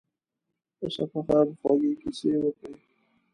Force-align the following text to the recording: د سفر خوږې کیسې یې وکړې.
د 0.79 0.81
سفر 0.95 1.45
خوږې 1.59 1.91
کیسې 2.01 2.27
یې 2.33 2.37
وکړې. 2.43 2.73